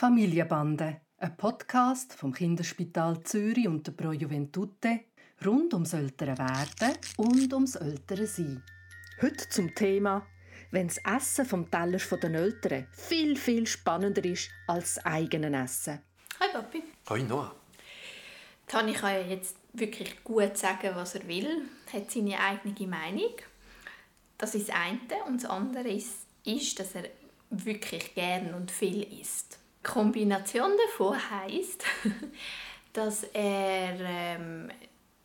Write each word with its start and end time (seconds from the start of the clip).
Familienbande, 0.00 1.02
ein 1.18 1.36
Podcast 1.36 2.14
vom 2.14 2.32
Kinderspital 2.32 3.22
Zürich 3.22 3.68
und 3.68 3.86
der 3.86 3.92
Pro 3.92 4.12
Juventute 4.12 5.00
rund 5.44 5.74
ums 5.74 5.92
ältere 5.92 6.38
Werden 6.38 6.96
und 7.18 7.52
ums 7.52 7.74
ältere 7.74 8.26
Sein. 8.26 8.62
Heute 9.20 9.46
zum 9.50 9.74
Thema, 9.74 10.26
wenn 10.70 10.88
das 10.88 10.96
Essen 11.04 11.44
vom 11.44 11.70
Teller 11.70 11.98
der 11.98 12.30
Eltern 12.30 12.86
viel, 12.92 13.36
viel 13.36 13.66
spannender 13.66 14.24
ist 14.24 14.48
als 14.66 14.94
das 14.94 15.04
eigene 15.04 15.64
Essen. 15.64 16.00
Hi 16.40 16.48
Papi. 16.50 16.82
Hi 17.10 17.22
Noah. 17.22 17.54
Tani 18.68 18.94
kann 18.94 19.12
ja 19.12 19.20
jetzt 19.20 19.56
wirklich 19.74 20.24
gut 20.24 20.56
sagen, 20.56 20.92
was 20.94 21.14
er 21.14 21.28
will, 21.28 21.68
hat 21.92 22.10
seine 22.10 22.40
eigene 22.40 22.88
Meinung. 22.88 23.34
Das 24.38 24.54
ist 24.54 24.70
das 24.70 24.76
eine. 24.76 25.24
Und 25.26 25.42
das 25.42 25.50
andere 25.50 25.90
ist, 25.90 26.26
ist 26.46 26.80
dass 26.80 26.94
er 26.94 27.04
wirklich 27.50 28.14
gern 28.14 28.54
und 28.54 28.70
viel 28.70 29.02
isst. 29.20 29.60
Kombination 29.82 30.72
davon 30.86 31.16
heisst, 31.30 31.84
dass 32.92 33.24
er 33.24 33.98
ähm, 34.00 34.70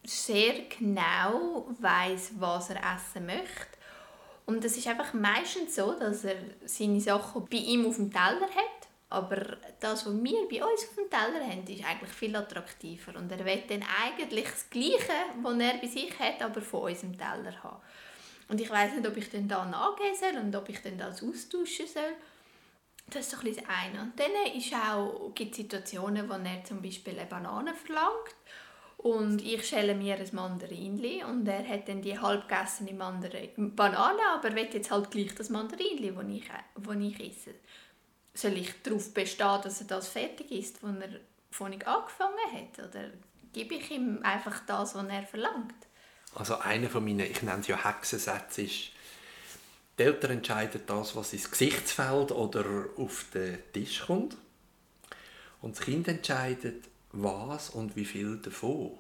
sehr 0.04 0.54
genau 0.78 1.68
weiß, 1.80 2.34
was 2.40 2.70
er 2.70 2.78
essen 2.78 3.26
möchte. 3.26 3.76
Und 4.45 4.64
es 4.64 4.78
ist 4.78 4.88
einfach 4.88 5.14
meistens 5.14 5.76
so, 5.76 5.94
dass 5.94 6.23
er 6.23 6.36
seine 6.66 7.02
Sachen 7.02 7.45
bei 7.45 7.58
ihm 7.58 7.88
auf 7.88 7.95
dem 7.95 8.12
Teller 8.12 8.48
hat. 8.48 8.88
Aber 9.09 9.58
das, 9.80 10.05
was 10.05 10.23
wir 10.23 10.48
bei 10.50 10.64
uns 10.64 10.88
auf 10.88 10.95
dem 10.95 11.09
Teller 11.09 11.45
haben, 11.45 11.66
ist 11.67 11.86
eigentlich 11.86 12.12
viel 12.12 12.36
attraktiver. 12.36 13.17
Und 13.17 13.31
er 13.31 13.44
will 13.44 13.64
dann 13.67 13.84
eigentlich 14.03 14.45
das 14.45 14.70
Gleiche, 14.70 15.14
was 15.42 15.59
er 15.59 15.78
bei 15.78 15.88
sich 15.88 16.20
hat, 16.20 16.42
aber 16.42 16.62
von 16.62 16.92
unserem 16.92 17.17
Teller 17.17 17.64
haben. 17.64 17.81
Und 18.48 18.62
ich 18.62 18.70
weiß 18.70 18.94
nicht, 18.94 19.08
ob 19.08 19.17
ich 19.17 19.30
dann 19.30 19.48
da 19.48 19.66
nachgehen 19.66 20.16
soll 20.16 20.40
und 20.40 20.56
ob 20.56 20.70
ich 20.70 20.81
dann 20.81 20.98
das 20.98 21.23
austauschen 21.23 21.88
soll. 21.88 22.14
Das 23.09 23.27
ist 23.27 23.34
ein 23.34 23.54
das 23.54 23.64
eine. 23.68 24.02
Und 24.02 24.20
dann 24.20 24.58
ist 24.58 24.73
auch, 24.73 25.32
gibt 25.36 25.52
es 25.52 25.58
Situationen, 25.58 26.27
wo 26.27 26.34
er 26.34 26.64
zum 26.64 26.82
Beispiel 26.82 27.18
eine 27.18 27.30
Banane 27.30 27.73
verlangt 27.73 28.36
und 28.98 29.45
ich 29.45 29.67
schäle 29.67 29.94
mir 29.94 30.16
ein 30.16 30.30
Mandarinli 30.31 31.23
und 31.23 31.48
er 31.48 31.67
hat 31.67 31.88
dann 31.88 32.02
die 32.02 32.17
halbgegessene 32.17 32.94
Banane, 32.94 34.20
aber 34.33 34.50
er 34.50 34.56
will 34.56 34.70
jetzt 34.73 34.89
halt 34.89 35.11
gleich 35.11 35.36
das 35.36 35.50
Mandarinli, 35.50 36.11
das 36.11 36.26
ich, 36.28 37.20
ich 37.20 37.30
esse. 37.30 37.53
Soll 38.33 38.58
ich 38.58 38.81
darauf 38.81 39.14
bestehen, 39.14 39.61
dass 39.64 39.81
er 39.81 39.88
das 39.88 40.08
fertig 40.08 40.52
ist, 40.52 40.81
wo 40.81 40.88
er 40.88 41.72
ich 41.72 41.88
angefangen 41.88 42.52
hat? 42.52 42.89
Oder 42.89 43.11
gebe 43.53 43.76
ich 43.76 43.92
ihm 43.92 44.20
einfach 44.23 44.61
das, 44.66 44.95
was 44.95 45.08
er 45.08 45.23
verlangt? 45.23 45.76
Also 46.33 46.58
einer 46.58 46.89
von 46.89 47.06
meinen, 47.06 47.20
ich 47.31 47.44
nenne 47.44 47.61
es 47.61 47.67
ja 47.67 47.81
Hexensätze, 47.81 48.64
ist, 48.64 48.89
die 49.98 50.04
Eltern 50.04 50.32
entscheiden 50.32 50.82
das, 50.88 51.16
was 51.16 51.34
ins 51.34 51.50
Gesichtsfeld 51.50 52.32
oder 52.32 52.66
auf 52.98 53.26
den 53.34 53.60
Tisch 53.74 54.02
kommt. 54.06 54.36
Und 55.62 55.78
das 55.78 55.86
Kind 55.86 56.08
entscheidet, 56.08 56.86
was 57.12 57.70
und 57.70 57.96
wie 57.96 58.06
viel 58.06 58.38
davon 58.38 58.92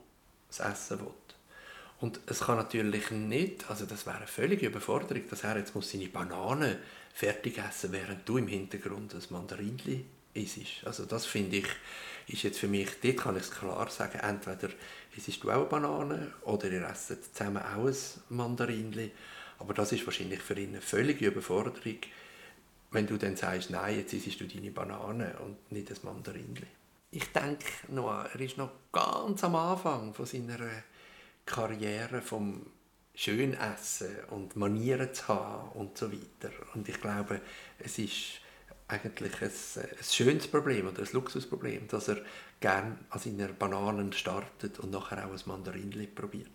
es 0.49 0.59
essen 0.59 1.01
will. 1.01 1.11
Und 2.01 2.19
es 2.27 2.41
kann 2.41 2.57
natürlich 2.57 3.11
nicht, 3.11 3.69
also 3.69 3.85
das 3.85 4.05
wäre 4.05 4.17
eine 4.17 4.27
völlige 4.27 4.67
Überforderung, 4.67 5.23
dass 5.29 5.43
er 5.43 5.57
jetzt 5.57 5.75
muss 5.75 5.91
seine 5.91 6.07
Banane 6.07 6.79
fertig 7.13 7.57
essen 7.57 7.91
während 7.91 8.27
du 8.27 8.37
im 8.37 8.47
Hintergrund 8.47 9.13
das 9.13 9.31
Mandarinli 9.31 10.05
isst. 10.33 10.85
Also 10.85 11.05
das 11.05 11.25
finde 11.25 11.57
ich, 11.57 11.67
ist 12.27 12.43
jetzt 12.43 12.59
für 12.59 12.67
mich, 12.67 12.89
dort 13.01 13.17
kann 13.17 13.37
ich 13.37 13.43
es 13.43 13.51
klar 13.51 13.89
sagen, 13.89 14.19
entweder 14.19 14.69
isst 15.15 15.43
du 15.43 15.49
auch 15.49 15.55
eine 15.55 15.65
Banane 15.65 16.33
oder 16.41 16.69
ihr 16.69 16.85
esst 16.87 17.33
zusammen 17.35 17.63
auch 17.63 17.87
ein 17.87 17.95
Mandarinli. 18.29 19.11
Aber 19.59 19.73
das 19.73 19.91
ist 19.91 20.05
wahrscheinlich 20.05 20.41
für 20.41 20.59
ihn 20.59 20.69
eine 20.69 20.81
völlige 20.81 21.27
Überforderung, 21.27 21.97
wenn 22.91 23.07
du 23.07 23.17
dann 23.17 23.35
sagst, 23.35 23.69
nein, 23.69 23.97
jetzt 23.97 24.13
isst 24.13 24.39
du 24.39 24.45
deine 24.45 24.71
Banane 24.71 25.37
und 25.39 25.71
nicht 25.71 25.89
das 25.89 26.03
Mandarinli. 26.03 26.67
Ich 27.11 27.31
denke 27.31 27.65
noch, 27.89 28.25
er 28.25 28.39
ist 28.39 28.57
noch 28.57 28.71
ganz 28.91 29.43
am 29.43 29.55
Anfang 29.55 30.13
von 30.13 30.25
seiner 30.25 30.59
Karriere 31.45 32.21
vom 32.21 32.65
Schönessen 33.13 34.15
und 34.31 34.55
Manieren 34.55 35.13
zu 35.13 35.27
haben 35.29 35.69
und 35.71 35.97
so 35.97 36.11
weiter. 36.11 36.51
Und 36.73 36.89
ich 36.89 36.99
glaube, 36.99 37.39
es 37.79 37.97
ist 37.97 38.41
eigentlich 38.87 39.41
ein, 39.41 39.49
ein 39.49 40.03
schönes 40.03 40.47
Problem 40.47 40.87
oder 40.87 41.01
ein 41.01 41.09
Luxusproblem, 41.11 41.87
dass 41.87 42.09
er 42.09 42.17
gerne 42.59 42.97
an 43.09 43.19
seinen 43.19 43.55
Bananen 43.57 44.13
startet 44.13 44.79
und 44.79 44.91
nachher 44.91 45.25
auch 45.25 45.31
ein 45.31 45.41
Mandarinli 45.45 46.07
probiert. 46.07 46.49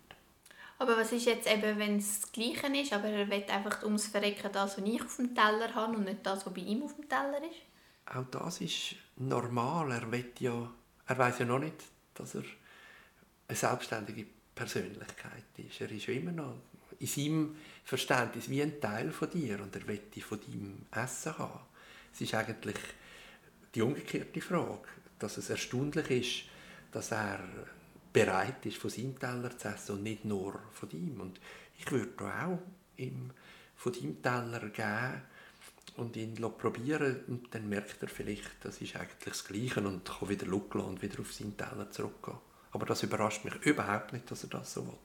Aber 0.81 0.97
was 0.97 1.11
ist 1.11 1.27
jetzt 1.27 1.47
eben, 1.47 1.77
wenn 1.77 1.97
es 1.97 2.21
das 2.21 2.31
Gleiche 2.31 2.65
ist, 2.75 2.91
aber 2.91 3.07
er 3.07 3.29
will 3.29 3.43
einfach 3.49 3.83
ums 3.83 4.07
Verrecken 4.07 4.49
das, 4.51 4.79
was 4.79 4.83
ich 4.83 4.99
auf 4.99 5.15
dem 5.15 5.35
Teller 5.35 5.75
habe 5.75 5.95
und 5.95 6.05
nicht 6.05 6.25
das, 6.25 6.43
was 6.43 6.51
bei 6.51 6.61
ihm 6.61 6.81
auf 6.81 6.95
dem 6.95 7.07
Teller 7.07 7.37
ist? 7.37 7.61
Auch 8.07 8.25
das 8.31 8.61
ist 8.61 8.95
normal. 9.17 9.91
Er, 9.91 10.23
ja, 10.39 10.71
er 11.05 11.17
weiß 11.19 11.37
ja 11.37 11.45
noch 11.45 11.59
nicht, 11.59 11.75
dass 12.15 12.33
er 12.33 12.41
eine 13.47 13.55
selbstständige 13.55 14.25
Persönlichkeit 14.55 15.43
ist. 15.57 15.81
Er 15.81 15.91
ist 15.91 16.07
ja 16.07 16.15
immer 16.15 16.31
noch 16.31 16.55
in 16.97 17.05
seinem 17.05 17.57
Verständnis 17.83 18.49
wie 18.49 18.63
ein 18.63 18.81
Teil 18.81 19.11
von 19.11 19.29
dir 19.29 19.61
und 19.61 19.75
er 19.75 19.87
will 19.87 20.01
von 20.27 20.39
deinem 20.39 20.87
Essen 20.95 21.37
haben. 21.37 21.59
Es 22.11 22.21
ist 22.21 22.33
eigentlich 22.33 22.79
die 23.75 23.83
umgekehrte 23.83 24.41
Frage, 24.41 24.87
dass 25.19 25.37
es 25.37 25.51
erstaunlich 25.51 26.09
ist, 26.09 26.49
dass 26.91 27.11
er 27.11 27.39
bereit 28.13 28.65
ist, 28.65 28.77
von 28.77 28.89
seinem 28.89 29.17
Teller 29.19 29.57
zu 29.57 29.67
essen 29.67 29.95
und 29.97 30.03
nicht 30.03 30.25
nur 30.25 30.59
von 30.73 30.89
ihm. 30.91 31.21
Und 31.21 31.39
ich 31.77 31.91
würde 31.91 32.23
auch 32.23 32.59
ihm 32.97 33.31
von 33.75 33.93
deinem 33.93 34.21
Teller 34.21 34.69
geben 34.69 35.21
und 35.97 36.15
ihn 36.15 36.35
probieren 36.35 37.23
und 37.27 37.53
dann 37.53 37.67
merkt 37.67 38.01
er 38.01 38.07
vielleicht, 38.07 38.63
das 38.63 38.81
ist 38.81 38.95
eigentlich 38.95 39.17
das 39.25 39.45
Gleiche 39.45 39.81
und 39.81 40.05
kann 40.05 40.29
wieder 40.29 40.45
schauen 40.45 40.85
und 40.85 41.01
wieder 41.01 41.19
auf 41.19 41.33
seinen 41.33 41.57
Teller 41.57 41.89
zurückgehen. 41.91 42.37
Aber 42.71 42.85
das 42.85 43.03
überrascht 43.03 43.43
mich 43.43 43.55
überhaupt 43.65 44.13
nicht, 44.13 44.29
dass 44.31 44.43
er 44.43 44.49
das 44.49 44.73
so 44.73 44.85
will. 44.85 44.97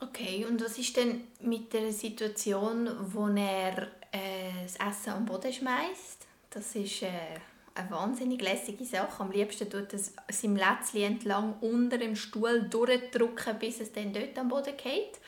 Okay, 0.00 0.44
und 0.44 0.62
was 0.62 0.76
ist 0.78 0.96
denn 0.96 1.22
mit 1.40 1.72
der 1.72 1.92
Situation, 1.92 2.90
wo 3.12 3.28
er 3.28 3.88
äh, 4.10 4.64
das 4.64 4.76
Essen 4.76 5.12
am 5.12 5.24
Boden 5.24 5.52
schmeißt? 5.52 6.26
Das 6.50 6.74
ist 6.74 7.02
äh, 7.02 7.38
eine 7.74 7.90
wahnsinnig 7.90 8.40
lässige 8.40 8.84
Sache. 8.84 9.22
Am 9.22 9.30
liebsten 9.30 9.68
tut 9.68 9.92
er 9.92 9.98
sein 10.32 10.56
Lätzchen 10.56 11.02
entlang 11.02 11.54
unter 11.60 11.98
dem 11.98 12.14
Stuhl 12.16 12.62
durchdrücken, 12.68 13.58
bis 13.58 13.80
es 13.80 13.92
dann 13.92 14.12
dort 14.12 14.38
am 14.38 14.48
Boden 14.48 14.76
geht. 14.76 15.18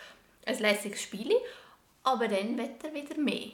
Ein 0.45 0.59
lässiges 0.59 1.03
Spiel. 1.03 1.33
Aber 2.05 2.29
dann 2.29 2.57
wird 2.57 2.85
er 2.85 2.95
wieder 2.95 3.19
mehr. 3.19 3.51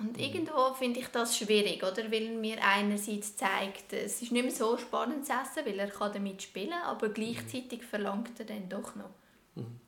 Und 0.00 0.16
mhm. 0.16 0.24
irgendwo 0.24 0.74
finde 0.74 0.98
ich 0.98 1.08
das 1.08 1.38
schwierig, 1.38 1.82
oder? 1.84 2.10
Weil 2.10 2.30
mir 2.30 2.58
einerseits 2.60 3.36
zeigt, 3.36 3.92
es 3.92 4.20
ist 4.20 4.32
nicht 4.32 4.42
mehr 4.42 4.50
so 4.50 4.76
spannend 4.76 5.24
zu 5.24 5.32
essen, 5.32 5.64
weil 5.64 5.78
er 5.78 5.88
kann 5.88 6.12
damit 6.12 6.42
spielen 6.42 6.72
aber 6.72 7.10
gleichzeitig 7.10 7.82
mhm. 7.82 7.86
verlangt 7.86 8.40
er 8.40 8.46
dann 8.46 8.68
doch 8.68 8.96
noch. 8.96 9.10
Mhm. 9.54 9.78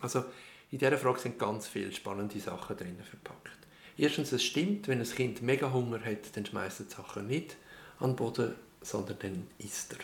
Also 0.00 0.24
in 0.72 0.78
dieser 0.78 0.98
Frage 0.98 1.20
sind 1.20 1.38
ganz 1.38 1.68
viele 1.68 1.92
spannende 1.92 2.40
Sachen 2.40 2.76
drin 2.76 2.98
verpackt. 3.08 3.58
Erstens, 3.96 4.32
es 4.32 4.42
stimmt, 4.42 4.88
wenn 4.88 5.00
ein 5.00 5.08
Kind 5.08 5.42
mega 5.42 5.70
Hunger 5.70 6.04
hat, 6.04 6.34
dann 6.34 6.44
schmeißt 6.44 6.80
es 6.80 6.88
die 6.88 6.94
Sachen 6.94 7.28
nicht 7.28 7.56
an 8.02 8.10
den 8.10 8.16
Boden, 8.16 8.54
sondern 8.80 9.18
dann 9.20 9.46
isst 9.58 9.92
er. 9.92 9.98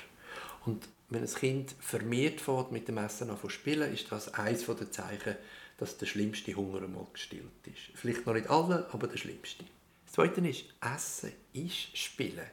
Und 0.67 0.89
wenn 1.11 1.23
ein 1.23 1.35
Kind 1.35 1.75
vermehrt 1.81 2.41
fährt 2.41 2.71
mit 2.71 2.89
dem 2.89 2.99
Essen 2.99 3.31
zu 3.41 3.49
spielen, 3.49 3.93
ist 3.93 4.13
das 4.13 4.35
eines 4.35 4.67
der 4.67 4.91
Zeichen, 4.91 5.37
dass 5.79 5.97
der 5.97 6.07
schlimmste 6.07 6.55
Hunger 6.55 6.83
einmal 6.83 7.07
gestillt 7.13 7.67
ist. 7.67 7.97
Vielleicht 7.97 8.27
noch 8.27 8.35
nicht 8.35 8.51
alle, 8.51 8.89
aber 8.93 9.07
der 9.07 9.17
schlimmste. 9.17 9.65
Das 10.05 10.15
Zweite 10.15 10.47
ist, 10.47 10.65
Essen 10.81 11.33
ist 11.53 11.97
Spielen. 11.97 12.47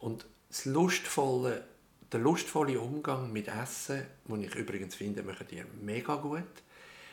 Und 0.00 0.26
das 0.48 0.64
lustvolle, 0.64 1.64
der 2.10 2.20
lustvolle 2.20 2.80
Umgang 2.80 3.32
mit 3.32 3.48
Essen, 3.48 4.02
den 4.26 4.42
ich 4.42 4.54
übrigens 4.54 4.94
finde, 4.94 5.22
machen 5.22 5.46
die 5.50 5.62
mega 5.82 6.16
gut, 6.16 6.42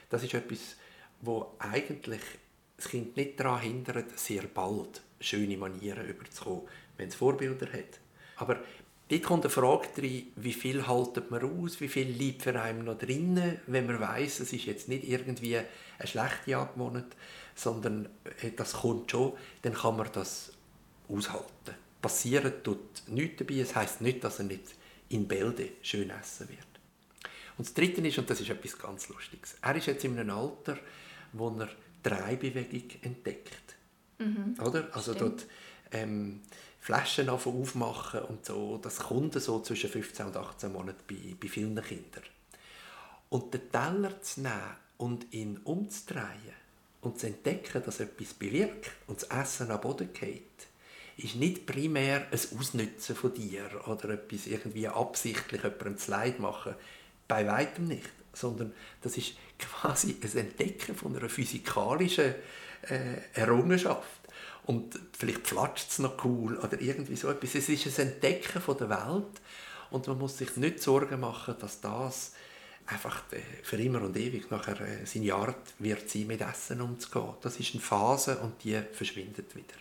das 0.09 0.23
ist 0.23 0.33
etwas, 0.33 0.75
wo 1.21 1.55
eigentlich 1.59 2.21
das 2.77 2.87
Kind 2.87 3.15
nicht 3.17 3.39
daran 3.39 3.61
hindert, 3.61 4.17
sehr 4.17 4.43
bald 4.43 5.01
schöne 5.19 5.57
Manieren 5.57 6.07
überzukommen, 6.07 6.67
wenn 6.97 7.09
es 7.09 7.15
Vorbilder 7.15 7.67
hat. 7.71 7.99
Aber 8.37 8.59
Dort 9.09 9.23
kommt 9.23 9.43
eine 9.43 9.51
Frage 9.51 9.89
rein, 9.97 10.23
wie 10.37 10.53
viel 10.53 10.87
haltet 10.87 11.29
man 11.29 11.43
aus, 11.43 11.79
wie 11.81 11.89
viel 11.89 12.07
liegt 12.07 12.41
für 12.41 12.59
einen 12.59 12.85
noch 12.85 12.97
drinnen, 12.97 13.59
wenn 13.67 13.85
man 13.85 13.99
weiß, 13.99 14.39
es 14.39 14.53
ist 14.53 14.65
jetzt 14.65 14.87
nicht 14.87 15.07
irgendwie 15.07 15.57
eine 15.57 15.67
schlechte 16.05 16.57
Angewohnheit, 16.57 17.05
sondern 17.53 18.07
äh, 18.41 18.51
das 18.55 18.73
kommt 18.73 19.11
schon, 19.11 19.33
dann 19.61 19.73
kann 19.73 19.97
man 19.97 20.09
das 20.13 20.53
aushalten. 21.09 21.75
Passieren 22.01 22.53
tut 22.63 22.79
nichts 23.07 23.37
dabei, 23.37 23.59
es 23.59 23.75
heisst 23.75 24.01
nicht, 24.01 24.23
dass 24.23 24.39
er 24.39 24.45
nicht 24.45 24.63
in 25.09 25.27
Bälde 25.27 25.69
schön 25.81 26.09
essen 26.09 26.49
wird. 26.49 26.59
Und 27.57 27.67
das 27.67 27.73
Dritte 27.73 28.01
ist, 28.01 28.17
und 28.17 28.29
das 28.29 28.41
ist 28.41 28.49
etwas 28.49 28.79
ganz 28.79 29.09
Lustiges, 29.09 29.57
er 29.61 29.75
ist 29.75 29.85
jetzt 29.85 30.03
in 30.05 30.17
einem 30.17 30.35
Alter, 30.35 30.79
wo 31.33 31.49
er 31.59 31.69
Dreibewegung 32.01 32.89
entdeckt. 33.01 33.75
Mhm, 34.17 34.55
Oder? 34.59 34.89
Also 34.93 35.13
dort 35.13 35.45
ähm, 35.91 36.41
Flaschen 36.83 37.29
aufmachen 37.29 38.23
und 38.23 38.45
so. 38.45 38.77
Das 38.77 38.99
kommt 38.99 39.41
so 39.41 39.61
zwischen 39.61 39.89
15 39.89 40.25
und 40.25 40.35
18 40.35 40.69
Monaten 40.69 41.01
bei, 41.07 41.33
bei 41.39 41.47
vielen 41.47 41.81
Kindern. 41.81 42.23
Und 43.29 43.53
den 43.53 43.71
Teller 43.71 44.21
zu 44.21 44.41
nehmen 44.41 44.75
und 44.97 45.33
ihn 45.33 45.61
umzudrehen 45.63 46.27
und 46.99 47.17
zu 47.17 47.27
entdecken, 47.27 47.83
dass 47.85 48.01
etwas 48.01 48.33
bewirkt 48.33 48.91
und 49.07 49.21
das 49.21 49.29
Essen 49.29 49.71
am 49.71 49.79
Boden 49.79 50.11
geht, 50.11 50.67
ist 51.15 51.37
nicht 51.37 51.65
primär 51.65 52.27
ein 52.29 52.59
Ausnutzen 52.59 53.15
von 53.15 53.33
dir 53.33 53.63
oder 53.87 54.09
etwas 54.09 54.45
irgendwie 54.45 54.89
absichtlich 54.89 55.63
jemandem 55.63 55.97
zu 55.97 56.11
Leid 56.11 56.39
machen. 56.41 56.75
Bei 57.29 57.47
weitem 57.47 57.87
nicht. 57.87 58.09
Sondern 58.33 58.73
das 59.01 59.15
ist 59.15 59.37
quasi 59.57 60.17
ein 60.21 60.37
Entdecken 60.37 60.95
von 60.95 61.15
einer 61.15 61.29
physikalischen 61.29 62.35
äh, 62.89 63.21
Errungenschaft. 63.35 64.22
Und 64.65 64.97
vielleicht 65.17 65.47
flatscht 65.47 65.91
es 65.91 65.99
noch 65.99 66.23
cool 66.23 66.57
oder 66.57 66.79
irgendwie 66.79 67.15
so 67.15 67.29
etwas. 67.29 67.55
Es 67.55 67.69
ist 67.69 67.99
ein 67.99 68.07
Entdecken 68.07 68.61
von 68.61 68.77
der 68.77 68.89
Welt 68.89 69.41
und 69.91 70.07
man 70.07 70.17
muss 70.17 70.37
sich 70.37 70.55
nicht 70.55 70.81
Sorgen 70.81 71.19
machen, 71.19 71.55
dass 71.59 71.81
das 71.81 72.33
einfach 72.85 73.23
äh, 73.31 73.41
für 73.63 73.77
immer 73.77 74.01
und 74.01 74.17
ewig 74.17 74.49
nachher 74.51 74.79
äh, 74.81 75.05
seine 75.05 75.33
Art 75.33 75.73
wird 75.79 76.09
sein, 76.09 76.27
mit 76.27 76.41
Essen 76.41 76.81
umzugehen. 76.81 77.33
Das 77.41 77.59
ist 77.59 77.73
eine 77.73 77.81
Phase 77.81 78.37
und 78.39 78.63
die 78.63 78.79
verschwindet 78.91 79.55
wieder. 79.55 79.75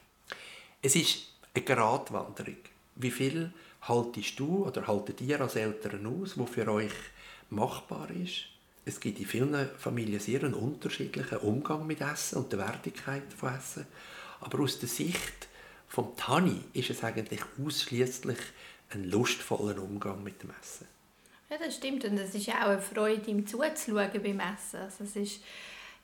Es 0.80 0.96
ist 0.96 1.28
eine 1.54 1.64
Gratwanderung. 1.64 2.56
Wie 2.96 3.10
viel 3.10 3.52
haltest 3.82 4.38
du 4.38 4.66
oder 4.66 4.86
haltet 4.86 5.20
ihr 5.20 5.40
als 5.40 5.56
Eltern 5.56 6.06
aus, 6.06 6.38
was 6.38 6.50
für 6.50 6.68
euch 6.68 6.92
machbar 7.50 8.10
ist? 8.10 8.46
Es 8.84 8.98
gibt 8.98 9.20
in 9.20 9.26
vielen 9.26 9.68
Familien 9.78 10.18
sehr 10.18 10.42
einen 10.42 10.54
unterschiedlichen 10.54 11.38
Umgang 11.38 11.86
mit 11.86 12.00
Essen 12.00 12.38
und 12.38 12.52
der 12.52 12.58
Wertigkeit 12.58 13.32
von 13.32 13.54
Essen. 13.54 13.86
Aber 14.42 14.60
aus 14.60 14.78
der 14.78 14.88
Sicht 14.88 15.48
von 15.88 16.16
Tani 16.16 16.60
ist 16.72 16.90
es 16.90 17.04
eigentlich 17.04 17.40
ausschließlich 17.64 18.38
ein 18.90 19.10
lustvoller 19.10 19.80
Umgang 19.82 20.22
mit 20.22 20.42
dem 20.42 20.50
Essen. 20.60 20.86
Ja, 21.48 21.58
das 21.58 21.76
stimmt. 21.76 22.04
Und 22.04 22.18
es 22.18 22.34
ist 22.34 22.48
auch 22.48 22.68
eine 22.68 22.80
Freude, 22.80 23.30
ihm 23.30 23.46
zuzuschauen 23.46 24.22
beim 24.22 24.40
Essen. 24.40 24.80
Also 24.80 25.04
es 25.04 25.16
ist, 25.16 25.40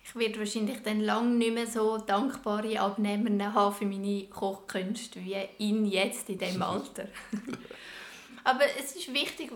ich 0.04 0.14
werde 0.14 0.38
wahrscheinlich 0.38 0.82
dann 0.82 1.00
lange 1.00 1.30
nicht 1.30 1.54
mehr 1.54 1.66
so 1.66 1.98
dankbare 1.98 2.78
Abnehmer 2.78 3.54
haben 3.54 3.74
für 3.74 3.86
meine 3.86 4.24
Kochkünste 4.24 5.24
wie 5.24 5.36
ihn 5.58 5.86
jetzt 5.86 6.28
in 6.28 6.38
diesem 6.38 6.62
Alter. 6.62 7.08
Aber 8.44 8.64
es 8.78 8.94
ist 8.94 9.12
wichtig, 9.12 9.50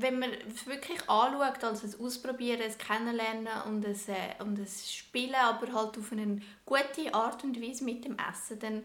wenn 0.00 0.18
man 0.18 0.30
es 0.54 0.66
wirklich 0.66 1.00
anschaut, 1.08 1.64
als 1.64 1.82
ein 1.82 2.00
Ausprobieren, 2.04 2.62
ein 2.62 2.78
Kennenlernen 2.78 3.62
und 3.66 3.84
ein, 3.84 3.94
äh, 4.08 4.42
und 4.42 4.58
ein 4.58 4.66
Spielen, 4.66 5.34
aber 5.34 5.72
halt 5.72 5.98
auf 5.98 6.12
eine 6.12 6.40
gute 6.64 7.12
Art 7.12 7.42
und 7.44 7.60
Weise 7.60 7.84
mit 7.84 8.04
dem 8.04 8.16
Essen, 8.18 8.58
dann 8.60 8.82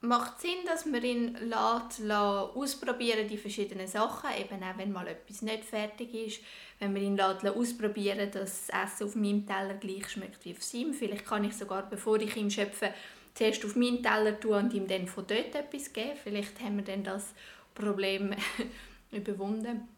macht 0.00 0.36
es 0.36 0.42
Sinn, 0.42 0.58
dass 0.66 0.84
man 0.84 1.02
ihn 1.02 1.34
lässt, 1.34 2.00
lässt 2.00 2.10
ausprobieren 2.10 3.28
die 3.28 3.38
verschiedenen 3.38 3.86
Sachen, 3.86 4.30
eben 4.38 4.62
auch 4.62 4.76
wenn 4.76 4.92
mal 4.92 5.06
etwas 5.06 5.42
nicht 5.42 5.64
fertig 5.64 6.12
ist, 6.12 6.40
wenn 6.80 6.92
man 6.92 7.02
ihn 7.02 7.16
lässt, 7.16 7.46
ausprobieren 7.46 8.30
dass 8.30 8.66
das 8.66 8.84
Essen 8.84 9.06
auf 9.06 9.14
meinem 9.14 9.46
Teller 9.46 9.74
gleich 9.74 10.08
schmeckt 10.10 10.44
wie 10.44 10.52
auf 10.52 10.62
seinem. 10.62 10.92
Vielleicht 10.92 11.24
kann 11.24 11.44
ich 11.44 11.56
sogar, 11.56 11.88
bevor 11.88 12.20
ich 12.20 12.36
ihm 12.36 12.50
schöpfe, 12.50 12.92
zuerst 13.34 13.64
auf 13.64 13.76
meinen 13.76 14.02
Teller 14.02 14.38
tun 14.38 14.54
und 14.54 14.74
ihm 14.74 14.88
dann 14.88 15.06
von 15.06 15.26
dort 15.26 15.54
etwas 15.54 15.92
geben. 15.92 16.18
Vielleicht 16.22 16.60
haben 16.60 16.76
wir 16.76 16.84
dann 16.84 17.04
das 17.04 17.32
Problem 17.74 18.34
überwunden. 19.12 19.88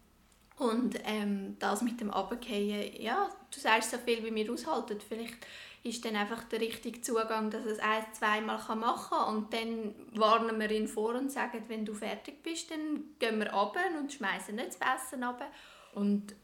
Und 0.56 0.98
ähm, 1.04 1.56
das 1.58 1.82
mit 1.82 2.00
dem 2.00 2.10
Abgehen, 2.10 3.00
ja, 3.00 3.28
du 3.52 3.60
sagst 3.60 3.90
so 3.90 3.98
viel, 3.98 4.24
wie 4.24 4.34
wir 4.34 4.52
aushalten. 4.52 5.00
Vielleicht 5.06 5.38
ist 5.82 6.04
dann 6.04 6.16
einfach 6.16 6.44
der 6.44 6.60
richtige 6.60 7.00
Zugang, 7.02 7.50
dass 7.50 7.66
es 7.66 7.78
ein, 7.78 8.04
zweimal 8.12 8.58
machen 8.76 9.10
kann 9.10 9.36
und 9.36 9.52
dann 9.52 9.94
warnen 10.14 10.58
wir 10.58 10.70
ihn 10.70 10.88
vor 10.88 11.14
und 11.14 11.30
sagen, 11.30 11.62
wenn 11.68 11.84
du 11.84 11.92
fertig 11.92 12.42
bist, 12.42 12.70
dann 12.70 13.04
gehen 13.18 13.38
wir 13.38 13.52
runter 13.52 13.80
und 13.98 14.10
schmeißen 14.10 14.54
nicht 14.54 14.80
das 14.80 15.04
Essen 15.04 15.22
runter. 15.22 15.46
Und 15.92 16.34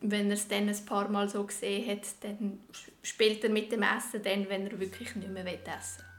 wenn 0.00 0.28
er 0.28 0.34
es 0.34 0.48
dann 0.48 0.68
ein 0.68 0.86
paar 0.86 1.08
Mal 1.08 1.28
so 1.28 1.44
gesehen 1.44 1.90
hat, 1.90 2.06
dann 2.22 2.60
spielt 3.02 3.44
er 3.44 3.50
mit 3.50 3.70
dem 3.70 3.82
Essen, 3.82 4.22
dann, 4.22 4.48
wenn 4.48 4.66
er 4.66 4.80
wirklich 4.80 5.14
nicht 5.14 5.28
mehr 5.28 5.46
essen 5.46 5.66
will. 5.66 6.15